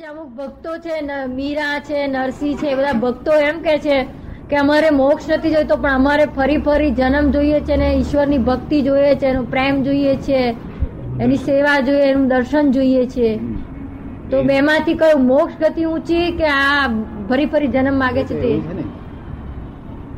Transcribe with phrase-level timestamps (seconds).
[0.00, 0.94] અમુક ભક્તો છે
[1.28, 3.96] મીરા છે નરસિંહ છે બધા ભક્તો એમ કે છે
[4.48, 8.82] કે અમારે મોક્ષ નથી જોઈતો પણ અમારે ફરી ફરી જન્મ જોઈએ છે ને ઈશ્વરની ભક્તિ
[8.82, 10.40] જોઈએ છે એનો પ્રેમ જોઈએ છે
[11.18, 13.30] એની સેવા જોઈએ એનું દર્શન જોઈએ છે.
[14.30, 16.88] તો બેમાંથી કયું મોક્ષ ગતિ ઊંચી કે આ
[17.28, 18.52] ફરી ફરી જન્મ માગે છે તે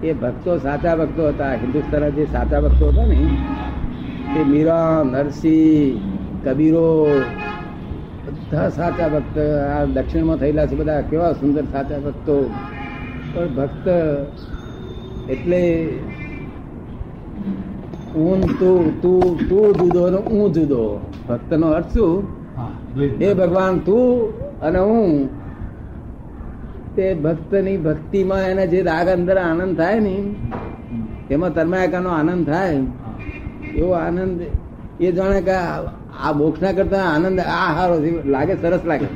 [0.03, 3.19] એ ભક્તો સાચા ભક્તો હતા હિન્દુસ્તાનના જે સાચા ભક્તો હતા ને
[4.35, 5.99] તે મીરા નરસિંહ
[6.45, 6.87] કબીરો
[8.53, 9.39] બધા સાચા ભક્ત
[9.79, 12.51] આ દક્ષિણમાં થયેલા છે બધા કેવા સુંદર સાચા ભક્તો.
[13.35, 13.89] પણ ભક્ત
[15.31, 15.89] એટલે
[18.17, 21.01] ઊન તું તું તું જુદો ને હું જુદો.
[21.29, 22.27] ભક્તનો અર્થ શું?
[23.23, 25.29] હે ભગવાન તું અને હું.
[26.97, 30.35] તે ભક્તની ભક્તિમાં એને જે રાગ અંદર આનંદ થાય ને
[31.31, 32.77] એમાં તન્માયકાનો આનંદ થાય.
[33.75, 34.41] એવો આનંદ
[35.01, 35.53] એ જાણે કે
[36.21, 39.07] આ આ મોક્ષના કરતા આનંદ આ હારો લાગે સરસ લાગે.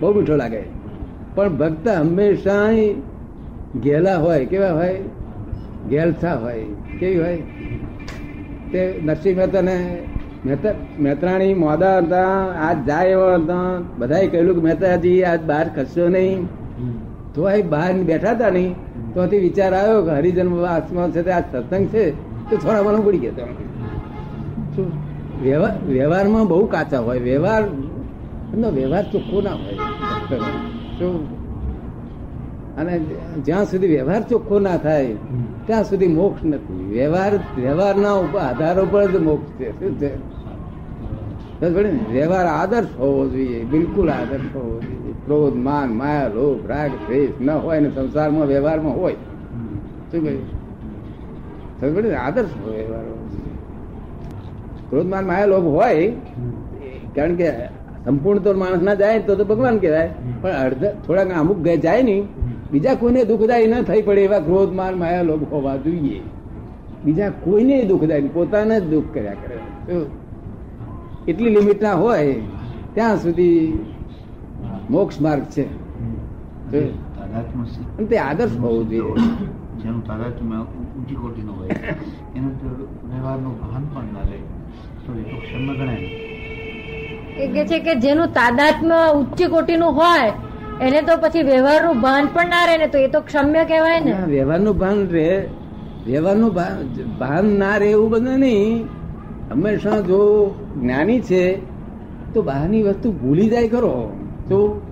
[0.00, 0.62] બહુ મીઠો લાગે.
[1.34, 2.68] પણ ભક્ત હંમેશા
[3.82, 5.00] ઘેલા હોય કેવા હોય?
[5.90, 6.64] ઘેલસા હોય.
[7.00, 7.36] કેવી હોય?
[8.72, 9.98] તે નરસિંહ મહેતાને
[10.46, 10.70] મહેતા
[11.00, 13.82] મહેત્રાણી મોદા હતા આજ જાય એવા હતા.
[13.98, 16.46] બધાએ કહેલું કે મહેતાજી આજ બહાર ખસશો નહીં.
[17.34, 18.74] તો આ બહાર બેઠા હતા નહીં.
[19.14, 22.10] તો વિચાર આવ્યો કે હરિજન્મ વાસમાં છે તે આ સત્સંગ છે.
[22.50, 23.67] તો થોડા મને ઉડી ગયા
[25.42, 27.18] વ્યવહારમાં બહુ કાચા હોય.
[27.18, 27.62] વ્યવહાર
[28.54, 29.74] એમનો વ્યવહાર ચોખ્ખો ના હોય?
[30.98, 31.38] શું?
[32.76, 32.98] અને
[33.44, 35.14] જ્યાં સુધી વ્યવહાર ચોખ્ખો ના થાય
[35.66, 36.90] ત્યાં સુધી મોક્ષ નથી.
[36.90, 39.70] વ્યવહાર વ્યવહારના આધાર ઉપર જ મોક્ષ છે.
[39.80, 40.14] શું છે?
[42.12, 43.64] વ્યવહાર આદર્શ હોવો જોઈએ.
[43.64, 45.12] બિલકુલ આદર્શ હોવો જોઈએ.
[45.12, 49.12] ક્રોધ માન માયા લોભ રાગ દ્વેષ ન હોય ને સંસારમાં વ્યવહારમાં હોય.
[50.12, 50.44] શું કહ્યું?
[52.24, 53.04] આદર્શ હોય વ્યવહાર.
[54.90, 56.06] ક્રોધ માન માયા લોભ હોય
[57.16, 57.48] કારણ કે
[58.04, 60.10] સંપૂર્ણ તો માણસ ના જાય તો તો ભગવાન કહેવાય.
[60.42, 62.24] પણ અડધા થોડાક અમુક જાય નહીં
[62.72, 66.20] બીજા કોઈને દુઃખદાયી ન થઈ પડે એવા ક્રોધ માન માયા લોભ હોવા જોઈએ.
[67.04, 69.56] બીજા કોઈને દુઃખદાયી પોતાને જ દુઃખ કર્યા કરે?
[71.28, 72.34] એટલી લિમિટ ના હોય
[72.94, 73.60] ત્યાં સુધી
[74.90, 75.64] મોક્ષ માર્ગ છે.
[78.10, 79.26] તે આદર્શ હોવું જોઈએ.
[79.82, 80.58] જેનું તાદાત્મ્ય
[80.96, 81.74] ઊંચી કોટીનું હોય
[82.36, 82.52] એનું
[83.10, 84.38] વ્યવહારનું ભાન પણ ના લે.
[85.08, 90.32] તો એ ગણાય કે છે કે જેનું તાદાત્મ્ય ઉચ્ચ કોટીનું હોય
[90.80, 94.12] એને તો પછી વ્યવહારનું ભાન પણ ના રહે ને તો એ તો ક્ષમ્ય કહેવાય ને.
[94.26, 95.46] વ્યવહારનું ભાન રહે.
[96.06, 96.76] વ્યવહારનું ભાન
[97.18, 98.86] ભાન ના રહે એવું બધું નહીં.
[99.50, 100.20] હંમેશા જો
[100.80, 101.42] જ્ઞાની છે
[102.34, 104.12] તો બહારની વસ્તુ ભૂલી જાય ખરો.
[104.48, 104.82] તો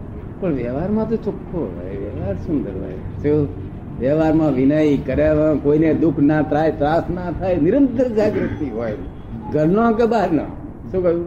[0.40, 2.98] પણ વ્યવહારમાં તો ચોખ્ખો હોય વ્યવહાર સુંદર હોય.
[3.22, 3.48] તો
[4.00, 8.96] વ્યવહારમાં વિનય કર્યામાં કોઈને દુઃખ ના થાય ત્રાસ ના થાય નિરંતર જાગૃતિ હોય.
[9.52, 10.46] ઘરનો કે બહારનો?
[10.90, 11.26] શું કહ્યું?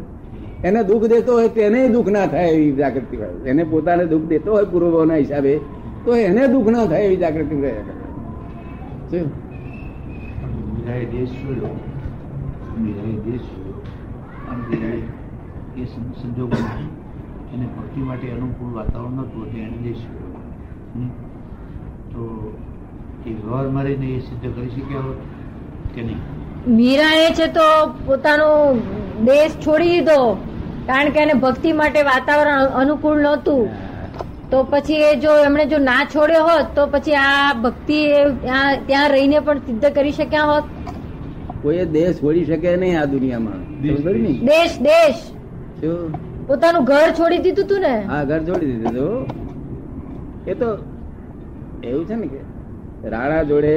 [0.64, 3.34] એને દુઃખ દેતો હોય તેને દુઃખ ના થાય એવી જાગૃતિ હોય.
[3.46, 5.54] એને પોતાને દુઃખ દેતો હોય પૂર્વભાવના હિસાબે,
[6.06, 7.56] તો એને દુઃખ ના થાય એવી જાગૃતિ
[16.20, 16.80] સંજોગોમાં
[17.54, 19.92] એને ભક્તિ માટે અનુકૂળ વાતાવરણ નહોતું, એટલે એને
[22.12, 22.22] તો
[23.26, 25.20] એ વ્યવહારમાં રહીને એ સિદ્ધ કરી શક્યા હોત
[25.96, 26.22] કે નહીં?
[26.78, 27.68] મીરા એ છે તો
[28.08, 28.48] પોતાનો
[29.28, 30.18] દેશ છોડી દીધો
[30.90, 33.64] કારણ કે એને ભક્તિ માટે વાતાવરણ અનુકૂળ નહોતું.
[34.52, 38.22] તો પછી એ જો એમણે જો ના છોડ્યો હોત તો પછી આ ભક્તિ એ
[38.88, 40.66] ત્યાં રહીને પણ સિદ્ધ કરી શક્યા હોત.
[41.64, 43.60] કોઈ દેશ છોડી શકે નહીં આ દુનિયામાં.
[43.82, 44.02] દેશ,
[44.52, 45.22] દેશ દેશ.
[46.48, 47.96] પોતાનું ઘર છોડી દીધું તું ને.
[48.14, 49.28] હા ઘર છોડી દીધું
[50.54, 50.70] એ તો
[51.90, 52.42] એવું છે ને કે
[53.16, 53.76] રાણા જોડે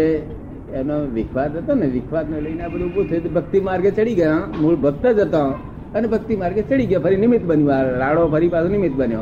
[0.74, 4.38] એનો વિખવાદ હતો ને વિખવાદ ને લઈને આ બધું ઉભું થયું ભક્તિ માર્ગે ચડી ગયા.
[4.60, 5.54] મૂળ ભક્ત જ હતો.
[5.94, 6.98] અને ભક્તિ માર્ગે ચડી ગયા.
[6.98, 7.70] ફરી નિમિત્ત બન્યું.
[7.98, 9.18] રાડો ફરી પાછો નિમિત્ત બન્યો.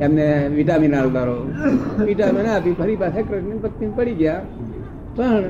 [0.00, 1.50] એમને વિટામિન આલદારો
[2.04, 4.42] વિટામિન આપી ફરી પાછા કૃષ્ણ ભક્તિ પડી ગયા.
[5.16, 5.44] પણ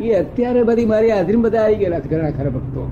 [0.00, 2.90] એ અત્યારે બધી મારી હાજરી બધા આવી ગયેલા છે ઘણા ખરા ભક્તો.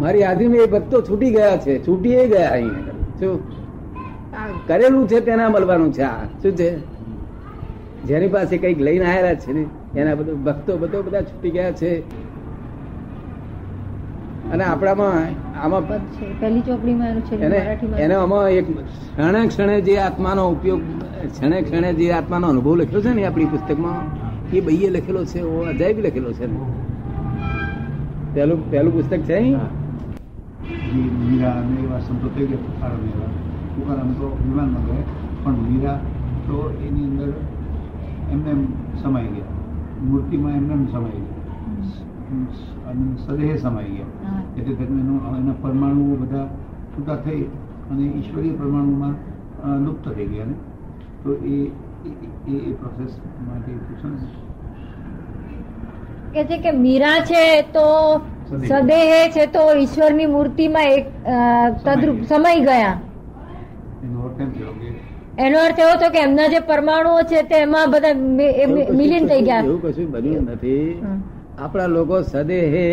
[0.00, 1.86] મારી હાજરીમાં એ ભક્તો છૂટી ગયા છે.
[1.86, 2.70] છૂટી ગયા અહીંયા.
[3.20, 3.40] શું?
[4.66, 6.02] કરેલું છે તેના મળવાનું છે.
[6.02, 6.95] આ શું છે?
[8.08, 9.62] જેની પાસે કંઈક લઈને આવેલા છે ને
[9.96, 11.90] એના બધું ભક્તો બધો બધા છૂટી ગયા છે.
[14.52, 15.84] અને આપણામાં આમાં
[16.40, 20.82] પહેલી ચોપડીમાં એનું એને આમાં એક ક્ષણે ક્ષણે જે આત્માનો ઉપયોગ
[21.30, 24.04] ક્ષણે ક્ષણે જે આત્માનો અનુભવ લખ્યો છે ને આપણી પુસ્તકમાં
[24.52, 26.46] એ બઈએ લખેલો છે ઓ અજાયબી લખેલો છે.
[26.46, 26.56] ને
[28.34, 29.58] પહેલું પહેલું પુસ્તક છે અહીં?
[31.20, 33.30] મીરા અને એવા સંતો થઈ ગયા તુકારામ એવા
[33.74, 35.06] તુકારામ તો વિમાનમાં ગયા
[35.42, 35.98] પણ મીરા
[36.46, 36.56] તો
[36.86, 37.30] એની અંદર
[38.32, 38.66] એમને
[39.02, 39.44] સમાઈ ગયા.
[40.02, 41.36] મૂર્તિમાં એમને સમાઈ ગયા.
[42.90, 44.06] અને સદેહે સમાઈ ગયા.
[44.56, 46.46] એટલે એના પરમાણુઓ બધા
[46.96, 47.42] છૂટા થઈ
[47.90, 49.14] અને ઈશ્વરીય પરમાણુમાં
[49.84, 50.54] લુપ્ત થઈ ગયા ને.
[51.24, 51.70] તો એ
[52.48, 54.16] એ- પ્રોસેસ માટે પૂછો ને.
[56.32, 58.18] કે છે કે મીરા છે તો
[58.68, 59.30] સદેહ.
[59.30, 61.06] છે તો ઈશ્વરની મૂર્તિમાં એક
[61.84, 63.00] તદ્રુપ સમય ગયા
[64.04, 67.56] એનો અર્થ એમ થયો કે એનો અર્થ એવો હતો કે એમના જે પરમાણુઓ છે તે
[67.62, 68.14] એમાં બધા
[69.00, 69.64] મિલીન થઈ ગયા.
[69.64, 70.86] એવું કશું બન્યું નથી.
[71.58, 72.86] આપણા લોકો સદેહે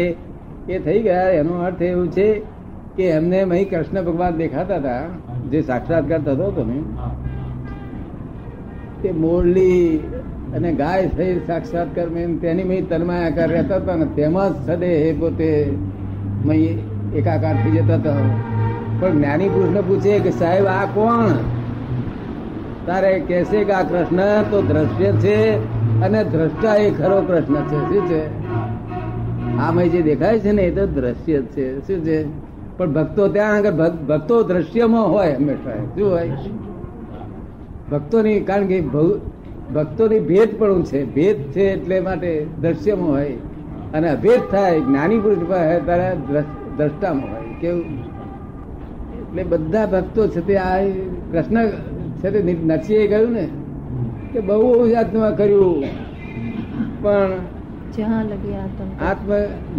[0.69, 1.29] એ થઈ ગયા.
[1.41, 2.27] એનો અર્થ એવું છે
[2.97, 5.03] કે એમને અહીં કૃષ્ણ ભગવાન દેખાતા હતા.
[5.51, 6.77] જે સાક્ષાત્કાર થતો હતો ને
[9.01, 9.87] તે મોરલી
[10.55, 15.49] અને ગાય થઈ સાક્ષાત્કાર મેં તેની મેં તન્માયાકાર રહેતા હતા ને તેમાં જ સદેહે પોતે
[16.45, 16.69] મહી
[17.15, 18.29] એકાકાર થઈ જતા હતા.
[18.99, 21.35] પણ જ્ઞાની પુરુષને પૂછે કે સાહેબ આ કોણ?
[22.87, 24.17] તારે કહેશે કે આ કૃષ્ણ
[24.51, 25.51] તો દ્રશ્ય છે
[26.01, 27.93] અને દ્રષ્ટા એ ખરો કૃષ્ણ છે.
[27.93, 28.43] શું છે?
[29.57, 31.79] આમાં જે દેખાય છે ને એ તો દ્રશ્ય છે.
[31.79, 32.25] શું છે?
[32.77, 35.71] પણ ભક્તો ત્યાં આગળ ભક- ભક્તો દ્રશ્યમાં હોય હંમેશા.
[35.71, 36.31] શું હોય?
[37.91, 38.81] ભક્તોની, કારણ કે
[39.73, 41.05] ભક્તોની ભેદ પણ છે.
[41.05, 43.29] ભેદ છે એટલે માટે દ્રશ્યમાં હોય.
[43.93, 46.15] અને અભેદ થાય, જ્ઞાની પુરુષ હોય ત્યારે
[46.77, 47.41] દ્રષ્ટામાં હોય.
[47.61, 47.81] કેવું?
[47.81, 50.83] એટલે બધા ભક્તો છે તે આ
[51.31, 51.65] કૃષ્ણ
[52.23, 53.45] છે તે નરસિંહે કહ્યું ને
[54.31, 55.83] કે બહુ જાતમાં કર્યું.
[57.01, 57.31] પણ
[57.95, 59.31] જ્યાં લગી આતંક આત્મ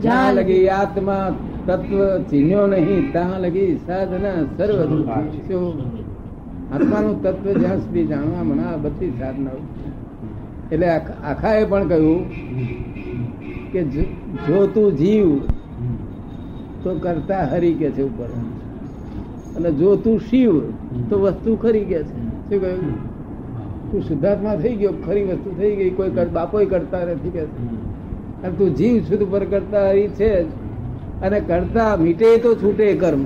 [0.03, 1.27] જ્યાં લગી આત્મા
[1.69, 2.01] તત્વ
[2.31, 4.79] ચીન્યો નહીં ત્યાં લગી સાધના સર્વ
[6.73, 9.59] આત્માનું તત્વ જ્યાં સુધી જાણવા મને આ બધી સાધના
[10.73, 12.23] એટલે આખા આખાએ પણ કહ્યું
[13.73, 13.81] કે
[14.47, 15.29] જો તું જીવ
[16.83, 18.31] તો કરતા હરી કે છે ઉપર.
[19.57, 20.55] અને જો તું શિવ
[21.09, 22.15] તો વસ્તુ ખરી કે છે.
[22.51, 23.15] શું કહ્યું?
[23.93, 27.41] તું શુદ્ધાત્મા થઈ ગયો ખરી વસ્તુ થઈ ગઈ કોઈ બાપોય કરતા નથી કે.
[27.41, 30.47] અને તું જીવ શુદ્ધ પર કરતા એ છે જ.
[31.23, 33.25] અને કરતા મીટે તો છૂટે કર્મ.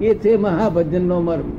[0.00, 1.52] એ છે મહાભજન નો મર્મ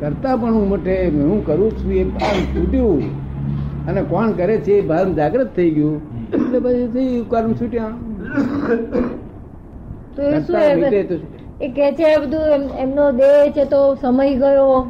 [0.00, 3.02] કરતા પણ હું મટે હું કરું છું એ ભાન છૂટ્યું
[3.86, 6.00] અને કોણ કરે છે એ ભાન જાગૃત થઈ ગયું.
[6.28, 7.88] એટલે પછી થઈ કર્મ છૂટ્યા.
[10.16, 10.60] તો એ શું
[11.60, 12.40] એ- કે છે બધું
[12.78, 14.86] એમનો દેહ છે તો સમય ગયો.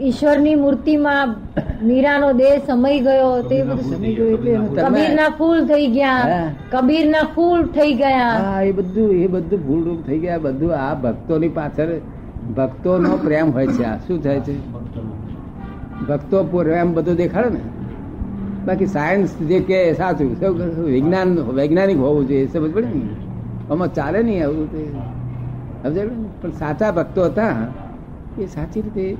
[0.00, 1.36] ઈશ્વરની મૂર્તિમાં
[1.82, 6.50] મીરાનો દેહ સમય ગયો તે બધું કબીરના ફૂલ થઈ ગયા.
[6.70, 8.60] કબીરના ફૂલ થઈ ગયા.
[8.62, 10.38] એ બધું એ બધું ભૂલરૂપ થઈ ગયા.
[10.38, 11.88] બધું આ ભક્તોની પાછળ
[12.56, 13.84] ભક્તોનો પ્રેમ હોય છે.
[13.84, 14.72] આ શું થાય છે?
[16.08, 17.60] ભક્તો પ્રેમ બધું દેખાડે ને?
[18.66, 20.36] બાકી સાયન્સ જે કે સાચું.
[20.84, 23.02] વિજ્ઞાન વૈજ્ઞાનિક હોવું જોઈએ એ સમજ પડે ને?
[23.70, 24.84] આમાં ચાલે નહીં આવું તે.
[25.82, 26.08] સમજાય
[26.42, 27.56] પણ સાચા ભક્તો હતા.
[28.38, 29.16] એ સાચી રીતે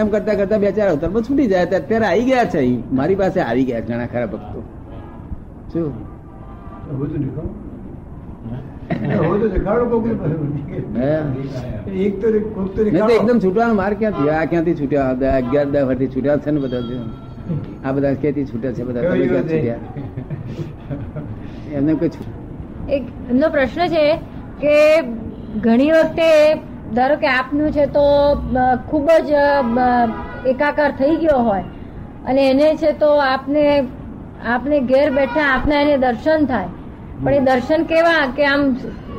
[0.00, 1.66] એમ કરતા કરતા બે ચાર અવતારમાં છૂટી જાય.
[1.80, 2.60] અત્યારે આવી ગયા છે
[2.98, 4.60] મારી પાસે આવી ગયા ઘણા ખરા ભક્તો.
[5.72, 5.90] શું.
[13.14, 14.28] એકદમ છૂટવાનો માર ક્યાંથી?
[14.30, 15.08] આ ક્યાંથી છૂટ્યા?
[15.08, 16.82] આ અગિયાર દસ વર્ષથી છૂટ્યા છે ને બધા
[17.86, 19.02] આ બધા ક્યાંથી છૂટ્યા છે બધા?
[19.16, 19.80] છૂટ્યા?
[21.76, 22.10] એમને કોઈ
[22.96, 24.04] એક એમનો પ્રશ્ન છે
[24.62, 24.74] કે
[25.64, 26.28] ઘણી વખતે
[26.94, 28.04] ધારો કે આપનું છે તો
[28.90, 29.32] ખૂબ જ
[30.52, 31.64] એકાકાર થઈ ગયો હોય
[32.26, 33.64] અને એને છે તો આપને
[34.46, 36.68] આપને ઘેર બેઠા આપના એને દર્શન થાય.
[37.22, 38.22] પણ એ દર્શન કેવા?
[38.36, 38.62] કે આમ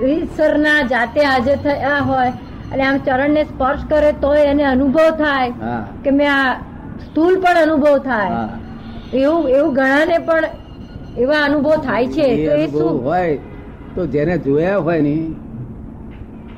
[0.01, 2.31] રીતસરના જાતે હાજર થયા હોય
[2.71, 6.55] અને આમ ચરણને સ્પર્શ કરે તો એને અનુભવ થાય કે મેં આ
[7.05, 8.47] સ્થૂલ પણ અનુભવ થાય.
[9.13, 10.45] એવું એવું ઘણાને પણ
[11.17, 12.27] એવા અનુભવ થાય છે.
[12.47, 12.99] તો એ શું?
[13.03, 13.37] હોય
[13.95, 15.15] તો જેને જોયા હોય ને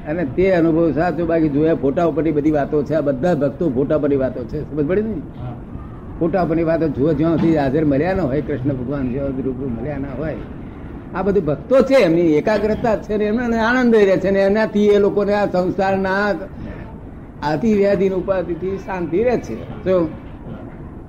[0.08, 2.94] અને તે અનુભવ સાચો બાકી જોયા ફોટા ઉપરની બધી વાતો છે.
[2.94, 4.62] આ બધા ભક્તો ફોટા પરની વાતો છે.
[4.62, 5.16] સમજ પડી ને?
[6.20, 9.70] ફોટા પરની વાતો જોવા જ્યાં સુધી હાજર મળ્યા ના હોય કૃષ્ણ ભગવાન જ્યાં સુધી રૂબરૂ
[9.70, 10.36] મળ્યા ના હોય
[11.16, 15.00] આ બધું ભક્તો છે એમની એકાગ્રતા છે ને એમને આનંદ રહે છે ને એનાથી એ
[15.00, 16.34] લોકોને આ સંસારના
[17.44, 19.84] આતિ વ્યાધિ ઉપાધિથી શાંતિ રહે છે.
[19.84, 19.96] જો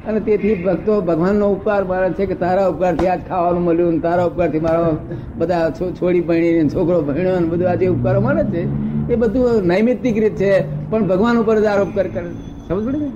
[0.08, 4.58] અને તેથી ભક્તો ભગવાનનો ઉપકાર મારે છે કે તારા ઉપકારથી આજ ખાવાનું મળ્યું તારા ઉપકારથી
[4.58, 4.86] મારો
[5.38, 8.62] બધા છોડી ભણી છોકરો ભણ્યો ને બધું આજે ઉપકારો મળે છે,
[9.12, 10.52] એ બધું નૈમિત્તિક રીત છે,
[10.90, 12.08] પણ ભગવાન ઉપર જ આરોપ કરે
[12.68, 13.08] સમજ પડે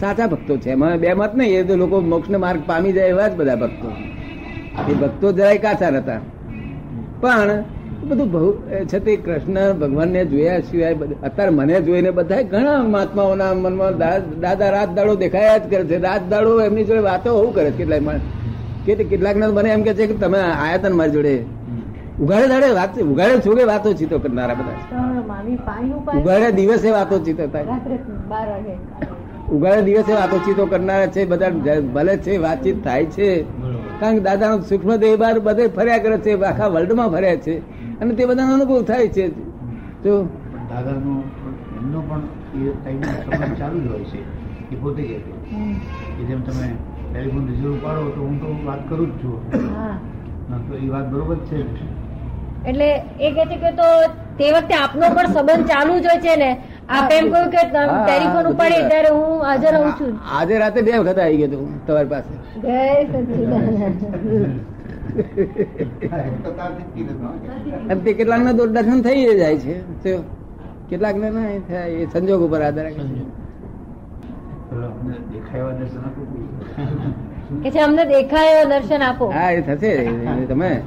[0.00, 0.70] સાચા ભક્તો છે.
[0.70, 3.88] એમાં બે મત નહીં, એ તો લોકો મોક્ષને માર્ગ પામી જાય એવા જ બધા ભક્તો.
[4.90, 6.20] એ ભક્તો જરાય કાચા હતા
[7.20, 7.50] પણ
[8.08, 8.52] બધું બહુ
[8.90, 13.98] છે તે કૃષ્ણ ભગવાનને જોયા સિવાય અત્યારે મને જોઈને બધા ઘણા મહાત્માઓના મનમાં
[14.40, 15.98] દાદા રાત દાડો દેખાયા જ કરે છે.
[16.02, 18.20] રાત દાડો એમની જોડે વાતો હોવું કરે કેટલાય
[18.86, 21.34] કે કેટલાક મને એમ કે છે કે તમે આયા તને મારી જોડે.
[22.20, 24.76] ઉઘાડે દાડે વાત ઉઘાડે છોડે વાતો ચીતો કરનારા બધા.
[26.18, 27.64] ઉઘાડે દિવસે વાતો ચીતો થાય.
[27.64, 27.96] રાત્રે
[29.52, 33.28] ઉઘાડે દિવસે વાતો ચીતો કરનારા છે બધા ભલે છે વાતચીત થાય છે.
[34.00, 37.56] કારણ કે દાદાનો સૂક્ષ્મ દેહ બાર બધે ફર્યા કરે છે આખા વર્લ્ડમાં ફર્યા છે.
[38.02, 39.24] અને તે બધાનો અનુભવ થાય છે.
[40.04, 40.14] જો
[40.70, 41.12] દાદાનો
[41.80, 42.22] એમનો પણ
[42.60, 44.20] એ ટાઈમનો ચાલુ જ હોય છે
[44.72, 45.32] એ પોતે કહે છે.
[46.28, 46.66] જેમ તમે
[47.12, 49.36] ટેલિફોન રિઝર્વ પાડો તો હું તો વાત કરું જ છું.
[50.68, 51.58] તો એ વાત બરોબર છે.
[52.70, 53.88] એટલે એ કે છે કે તો
[54.40, 56.50] તે વખતે આપનો પણ સંબંધ ચાલુ જ હોય છે ને?
[56.88, 60.12] આપ એમ કહ્યું કે ટેલિફોન ઉપાડે ત્યારે હું હાજર રહું છું.
[60.40, 62.34] આજે રાતે બે વખત આવી ગયો તું તમારી પાસે.
[68.04, 69.78] તે કેટલાક ના દર્શન થઈ જાય છે.
[70.90, 73.42] કેટલાક ને ના થાય એ સંજોગ ઉપર આધાર રાખે છે.
[74.72, 76.46] અમને દેખાય દર્શન આપો
[77.62, 79.26] કે છે અમને દેખાય એવા દર્શન આપો.
[79.26, 80.08] હા એ થશે.
[80.46, 80.82] તમે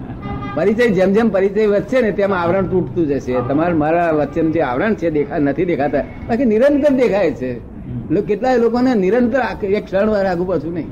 [0.55, 3.33] પરિચય જેમ જેમ પરિચય વધશે ને તેમ આવરણ તૂટતું જશે.
[3.47, 6.01] તમારા મારા વચ્ચે જે આવરણ છે દેખા નથી દેખાતા.
[6.01, 7.75] બાકી નિરંતર દેખાય છે.
[8.13, 10.87] લો- કેટલાય લોકોને નિરંતર આખ- એક ક્ષણ વાર આગુ પાછું નહીં.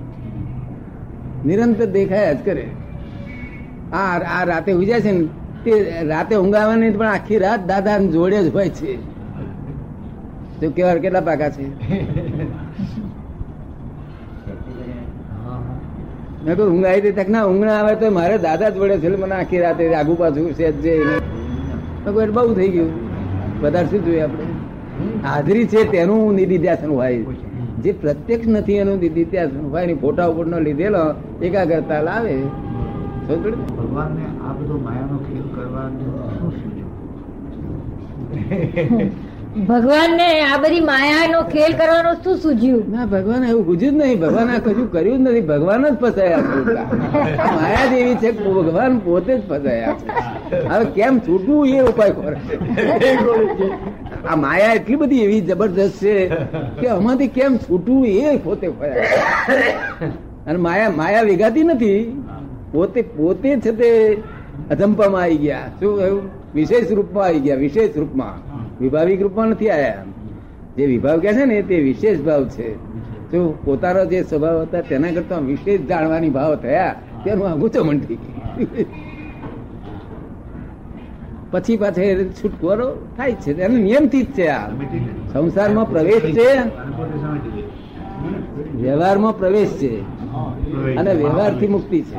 [1.45, 2.67] નિરંતર દેખાયા જ કરે.
[3.93, 5.27] આ રાતે ઉજ્યા છે ને,
[5.65, 5.71] તે
[6.07, 8.95] રાતે ઊંઘાવાની પણ આખી રાત દાદા જોડે જ હોય છે.
[10.59, 11.65] તો કેવા કેટલા પાકા છે?
[16.45, 19.59] મેં કહ્યું, ઊંઘ તક ના, ઊંઘ આવે તો મારે દાદા જ વડે છે મને આખી
[19.59, 22.91] રાતે આગુ પાછું છે જ જે એટલે બહુ થઈ ગયું.
[23.61, 24.45] વધારે શું જોઈએ આપણે?
[25.23, 27.17] હાજરી છે તેનું નિધિધ્યાસન હોય.
[27.83, 31.03] જે પ્રત્યક્ષ નથી એનું નિધિધ્યાસન હોય ફોટા ઉપરનો લીધેલો
[31.41, 32.35] એકાગ્રતા લાવે?
[33.27, 35.99] ભગવાનને આ બધો માયાનો ખેલ કરવાનું
[36.37, 36.91] શું સૂઝ્યું
[39.69, 44.17] ભગવાનને આ બધી માયાનો ખેલ કરવાનો શું સૂજ્યું ના ભગવાન એવું પૂછ્યું જ નહીં.
[44.23, 45.45] ભગવાન આ કશું કર્યું જ નથી.
[45.51, 46.43] ભગવાન જ ફસાયા
[47.57, 49.95] માયા જ છે ભગવાન પોતે જ ફસાયા
[50.71, 52.37] હવે કેમ છૂટવું એ ઉપાય કરે
[54.29, 56.13] આ માયા એટલી બધી એવી જબરદસ્ત છે
[56.79, 60.11] કે આમાંથી કેમ છૂટવું એ પોતે ફસાયા
[60.47, 62.01] અને માયા માયા વેગાતી નથી.
[62.73, 63.89] પોતે પોતે છે તે
[64.69, 65.69] અજંપામાં આવી ગયા.
[65.79, 66.21] શું એવું
[66.55, 68.33] વિશેષ રૂપમાં આવી ગયા વિશેષ રૂપમાં.
[68.81, 70.03] વિભાવિક રૂપમાં નથી આવ્યા
[70.77, 72.75] જે વિભાવ કે છે ને તે વિશેષ ભાવ છે.
[73.31, 73.65] શું?
[73.65, 76.95] પોતાનો જે સ્વભાવ હતા તેના કરતા વિશેષ જાણવાની ભાવ થયા.
[77.25, 78.17] તેનું આગું ચમન થઈ.
[81.51, 82.87] પછી પાછે છુટકારો
[83.17, 83.61] થાય છે.
[83.61, 84.69] એનો નિયમથી જ છે આ.
[85.33, 86.49] સંસારમાં પ્રવેશ છે.
[88.81, 90.01] વ્યવહારમાં પ્રવેશ છે
[90.95, 92.15] અને વ્યવહારથી મુક્તિ છે.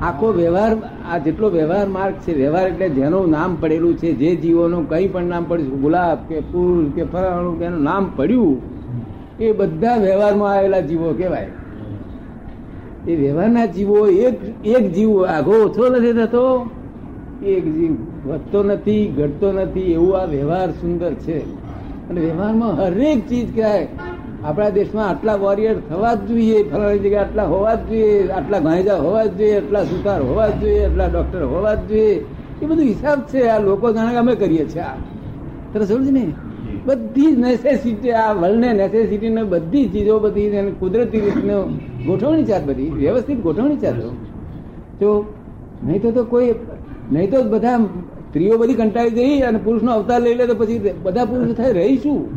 [0.00, 0.76] આખો વ્યવહાર
[1.10, 5.24] આ જેટલો વ્યવહાર માર્ગ છે વ્યવહાર એટલે જેનું નામ પડેલું છે જે જીવોનું કંઈ પણ
[5.24, 8.60] નામ પડ્યું ગુલાબ કે ફૂલ કે ફરાણું કે એનું નામ પડ્યું
[9.40, 11.48] એ બધા વ્યવહારમાં આવેલા જીવો કહેવાય.
[13.08, 16.70] એ વ્યવહારના જીવો એક એક જીવ આઘો ઓછો નથી થતો
[17.46, 17.92] એક જીવ
[18.28, 21.38] વધતો નથી ઘટતો નથી એવું આ વ્યવહાર સુંદર છે.
[22.08, 23.88] અને વ્યવહારમાં હરેક ચીજ કહેવાય.
[24.44, 28.96] આપણા દેશમાં આટલા વોરિયર થવા જ જોઈએ ફલાણી જગ્યાએ આટલા હોવા જ જોઈએ આટલા ગાંજા
[28.96, 32.24] હોવા જ જોઈએ આટલા સુથાર હોવા જ જોઈએ આટલા ડોક્ટર હોવા જ જોઈએ.
[32.62, 34.96] એ બધું હિસાબ છે આ લોકો જાણે અમે કરીએ છીએ આ.
[35.72, 36.32] તને સમજ ને?
[36.86, 41.62] બધી નેસેસિટી આ વર્લ્ડને નેસેસિટી ને બધી ચીજો બધી કુદરતી રીતનો
[42.06, 43.92] ગોઠવણી ચાર બધી વ્યવસ્થિત ગોઠવણી આ
[45.00, 45.34] તો.
[45.84, 46.54] નહીં તો તો કોઈ
[47.12, 47.78] નહીં તો બધા
[48.28, 52.28] સ્ત્રીઓ બધી કંટાળી ગઈ અને પુરુષનો અવતાર લઈ લે તો પછી બધા પુરુષ થાય રહીશું.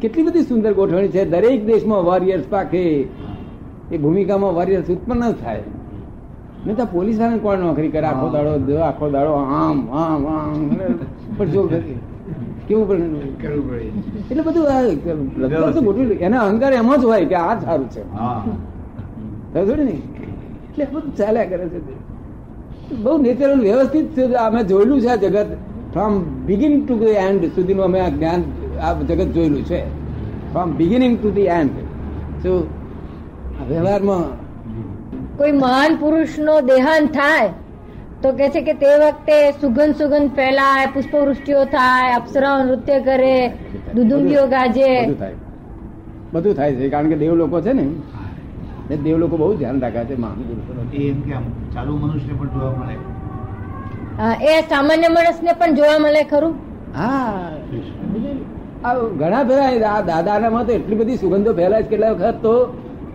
[0.00, 1.24] કેટલી બધી સુંદર ગોઠવણી છે.
[1.24, 2.84] દરેક દેશમાં વોરિયર્સ પાકે.
[3.92, 5.62] એ ભૂમિકામાં વોરિયર્સ ઉત્પન્ન જ થાય.
[6.66, 8.06] નહીં તો પોલીસ વાળાને કોણ નોકરી કરે?
[8.06, 10.70] આખો દાડો આખો દાડો આમ આમ આમ.
[11.36, 11.60] પણ જો
[12.68, 13.02] કેવું પડે.
[14.30, 18.02] એટલે બધું તો ગોઠવી એના અહંકાર એમાં જ હોય કે આ સારું છે.
[19.54, 19.96] ખબર ને
[20.66, 21.80] એટલે બધું ચાલ્યા કરે છે.
[23.02, 24.24] બહુ નેચરલ વ્યવસ્થિત છે.
[24.46, 25.50] અમે જોયેલું છે આ જગત.
[25.92, 26.12] From
[26.46, 28.40] begin to the end સુધીનું અમે આ જ્ઞાન
[28.82, 29.80] આ જગત જોયેલું છે.
[30.52, 31.74] From beginning to the end
[32.42, 32.58] શું
[33.68, 34.24] વ્યવહારમાં
[35.38, 37.48] કોઈ મહાન પુરુષનો દેહાંત થાય
[38.22, 43.36] તો કે છે કે તે વખતે સુગંધ સુગંધ ફેલાય પુષ્પવૃષ્ટિઓ થાય અપ્સરાઓ નૃત્ય કરે
[43.94, 44.90] દુદુંબીઓ ગાજે.
[45.00, 45.36] બધું થાય.
[46.32, 47.86] બધું થાય છે કારણ કે દેવ લોકો છે ને
[48.90, 50.16] એ દેવ લોકો બહુ ધ્યાન રાખે છે
[51.74, 52.96] ચાલુ મનુષ્યને પણ જોવા મળે.
[54.46, 56.54] એ સામાન્ય માણસને પણ જોવા મળે ખરું?
[56.94, 57.50] હા.
[59.20, 61.90] ઘણા ફેરા આ દાદાનામાં તો એટલી બધી સુગંધો ફેલાય છે.
[61.90, 62.54] કેટલા વખત તો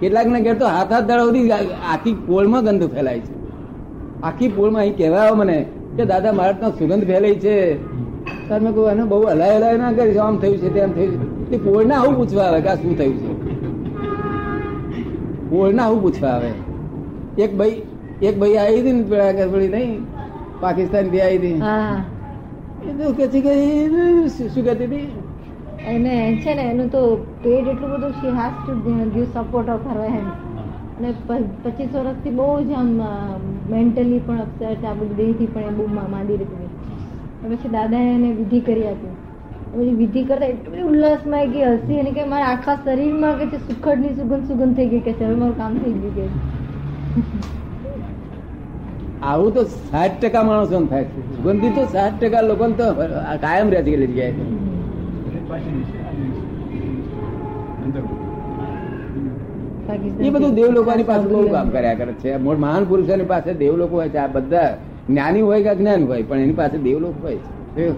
[0.02, 1.52] કેટલાક ને ઘેર તો હાથ હાથ દાડા સુધી
[1.94, 3.34] આખી પોળમાં ગંધ ફેલાય છે.
[4.28, 5.58] આખી પોળમાં અહીં કહેવાયો મને
[5.98, 7.56] કે દાદા મારા સુગંધ ફેલાય છે.
[8.48, 11.28] સર મેં કહું એને બહુ હલાય હલાય ના કરીશ આમ થયું છે તેમ થયું છે.
[11.50, 13.30] તે પોળને આવું પૂછવા આવે કે આ શું થયું છે?
[15.52, 16.52] પોળને આવું પૂછવા આવે.
[17.44, 17.78] એક ભાઈ
[18.28, 19.94] એક ભાઈ આવી હતી ને પેલા કે પેલી નહીં?
[20.62, 21.62] પાકિસ્તાનથી આવી હતી?
[22.90, 23.54] એ તો કે છે કે
[24.36, 25.08] શું શું કહેતી હતી?
[25.88, 27.02] એને છે ને એનું તો
[27.40, 28.76] પેડ એટલું બધું she has to
[29.12, 30.32] give support of her hand
[30.98, 31.10] અને
[31.64, 32.90] પચીસ વર્ષથી બહુ જ આમ
[33.70, 36.70] મેન્ટલી પણ અપસેટ આ બધું દેહથી પણ એ બહુ માંદી રહેતી
[37.44, 39.16] પછી દાદાએ એને વિધિ કરી આપી.
[39.72, 43.62] પછી વિધિ કરતા એટલી બધી ઉલ્લાસમાં ગઈ હસી અને કે મારા આખા શરીરમાં કે છે
[43.64, 46.26] સુખડની સુગંધ સુગંધ થઈ ગઈ કે છે હવે મારું કામ થઈ ગયું કે.
[49.22, 51.22] આવું તો સાઠ ટકા માણસો થાય છે.
[51.34, 52.88] સુગંધી તો સાઠ ટકા લોકો તો
[53.42, 54.34] કાયમ રહે છે જગ્યાએ
[60.20, 62.38] એ બધું દેવ લોકોની પાસે બહુ કામ કર્યા કરે છે.
[62.38, 64.18] મહાન પુરુષોની પાસે દેવ લોકો હોય છે.
[64.18, 64.78] આ બધા
[65.10, 67.92] જ્ઞાની હોય કે અજ્ઞાન હોય પણ એની પાસે દેવ લોકો હોય છે.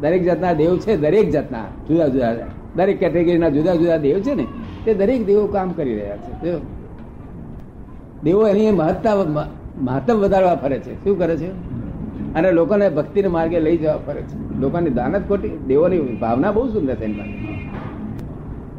[0.00, 2.32] દરેક જાતના દેવ છે દરેક જાતના જુદા જુદા
[2.76, 4.46] દરેક કેટેગરીના જુદા જુદા દેવ છે ને
[4.84, 6.56] તે દરેક દેવો કામ કરી રહ્યા છે.
[8.22, 9.14] દેવો એની મહત્તા
[9.80, 11.04] મહત્તમ વધારવા ફરે છે.
[11.04, 11.71] શું કરે છે?
[12.34, 14.60] અને લોકોને ભક્તિને માર્ગે લઈ જવા ફરે છે.
[14.60, 17.06] લોકોની દાનત ખોટી, દેવોની ભાવના બહુ સુંદર છે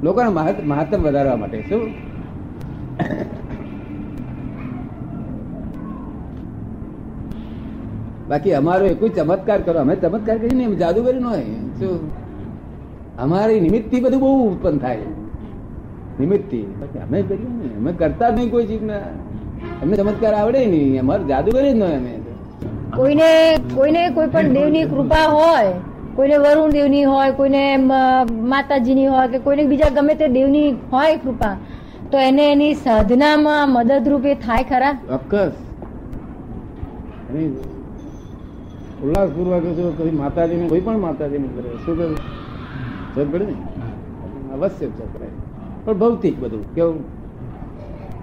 [0.03, 2.13] લોકોને મહત્- મહત્તમ વધારવા માટે, શું?
[8.29, 9.79] બાકી અમારો એક ચમત્કાર કરો.
[9.79, 11.27] અમે ચમત્કાર કરી ને જાદુગરી ન
[11.79, 12.11] શું?
[13.17, 14.97] અમારી નિમિત્તથી બધું બહુ ઉત્પન્ન થાય.
[16.19, 16.61] નિમિત્તથી.
[17.03, 18.97] અમે કરીએ ને અમે કરતા જ નહીં કોઈ ચીજ ના
[19.83, 21.01] અમને ચમત્કાર આવડે નહીં.
[21.01, 22.22] અમારે જાદુગરી જ ન હોય અમે.
[22.97, 25.73] કોઈને કોઈને કોઈ પણ દેવની કૃપા હોય
[26.15, 27.77] કોઈને વરુણ દેવની હોય કોઈને
[28.51, 31.55] માતાજીની હોય કે કોઈને બીજા ગમે તે દેવની હોય કૃપા
[32.11, 34.93] તો એને એની સાધનામાં મદદરૂપે થાય ખરા?
[34.93, 35.53] ચોક્કસ.
[39.03, 42.15] ઉલ્લાસપૂર્વક જો કદી માતાજીને કોઈ પણ માતાજીને કરે શું કરે?
[43.15, 43.55] સમજ પડે ને?
[44.53, 45.05] અવશ્ય છે
[45.85, 47.03] પણ ભૌતિક બધું કેવું?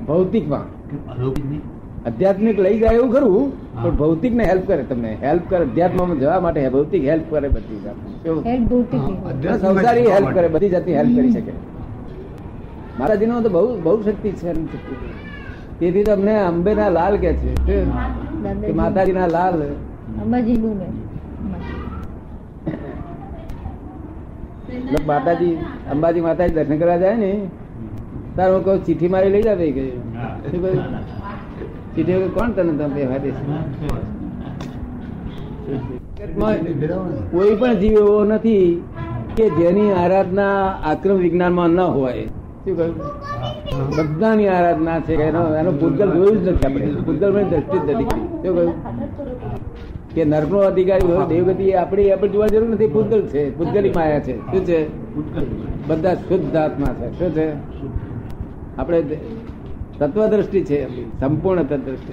[0.07, 0.67] ભૌતિકમાં.
[1.13, 1.80] અલૌકિક નહીં.
[2.09, 3.49] આધ્યાત્મિક લઈ જાય એવું ખરું
[3.83, 5.11] પણ ભૌતિક ને હેલ્પ કરે તમને.
[5.25, 8.15] હેલ્પ કરે અધ્યાત્મ જવા માટે ભૌતિક હેલ્પ કરે બધી જાતની.
[8.25, 8.43] કેવું?
[8.51, 9.03] હેલ્પ ભૌતિક
[9.33, 11.53] અને સંસારી હેલ્પ કરે બધી જાતની હેલ્પ કરી શકે.
[13.01, 14.51] માતાજીનો તો બહુ બહુ શક્તિ છે
[15.81, 17.51] તેથી તમને અંબે ના લાલ કે છે.
[17.93, 19.59] માતાજી ના માતાજીના લાલ.
[25.09, 25.55] માતાજી
[25.93, 27.31] અંબાજી માતાજી દર્શન કરવા જાય ને
[28.37, 29.67] તાર હું કહું ચીઠી મારી લઈ જાવે
[31.97, 33.71] વગર કોણ તને તમે બેહવા દેશે?
[37.31, 38.83] કોઈ પણ જીવ એવો નથી
[39.37, 42.29] કે જેની આરાધના આક્રમ વિજ્ઞાનમાં ન હોય.
[42.77, 42.97] કહ્યું?
[43.97, 46.87] બધાની આરાધના છે, એનો એનો ભૂતગલ જોયું જ નથી આપણે.
[46.87, 48.05] પૂતગલ દ્રષ્ટિ જ નથી.
[48.05, 48.73] શું કહ્યું?
[50.15, 52.87] કે નર્કનો અધિકારી હોય, દેવગતિ આપણી આપણે જોવા જરૂર નથી.
[52.87, 53.59] ભૂતગલ છે.
[53.59, 54.39] ભૂતગલી માયા છે.
[54.39, 54.87] શું છે?
[55.89, 57.19] બધા શુદ્ધ આત્મા છે.
[57.19, 57.53] શું છે?
[58.79, 59.03] આપણે
[60.01, 62.13] તત્વદ્રષ્ટિ છે સંપૂર્ણ તત્વદ્રષ્ટિ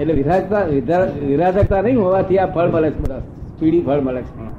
[0.00, 3.20] એટલે વિરાજતા વિરા- વિરાજકતા નહીં હોવાથી આ ફળ મળે છે બધા.
[3.60, 4.53] પીડી ફળ મળે છે.